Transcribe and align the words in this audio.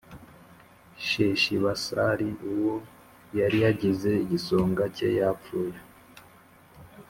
Sheshibasari 1.07 2.29
uwo 2.51 2.75
yari 3.39 3.57
yagize 3.65 4.11
igisonga 4.23 4.83
cye 4.95 5.09
yapfuye 5.19 5.77